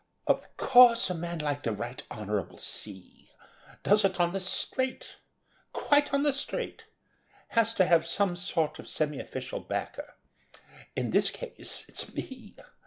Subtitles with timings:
[0.25, 3.29] "Of course, a man like the Right Honourable C.
[3.83, 5.17] does it on the straight,...
[5.73, 6.85] quite on the straight,...
[7.49, 10.15] has to have some sort of semi official backer....
[10.95, 12.55] In this case, it's me